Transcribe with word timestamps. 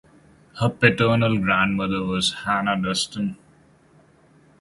Her 0.59 0.67
paternal 0.69 1.37
grandmother 1.37 2.03
was 2.03 2.33
Hannah 2.33 2.75
Duston. 2.75 3.35